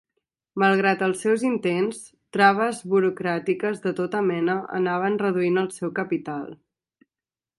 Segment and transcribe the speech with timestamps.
[0.61, 1.99] Malgrat els seus intents,
[2.37, 6.49] traves burocràtiques de tota mena anaven reduint el seu capital.